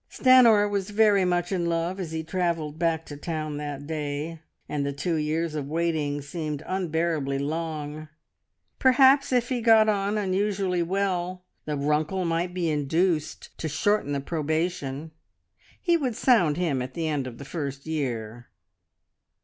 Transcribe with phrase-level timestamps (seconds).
[0.09, 4.83] Stanor was very much in love as he travelled back to town that day, and
[4.83, 8.09] the two years of waiting seemed unbearably long.
[8.79, 14.19] Perhaps, if he got on unusually well, the Runkle might be induced to shorten the
[14.19, 15.11] probation.
[15.79, 18.47] He would sound him at the end of the first year.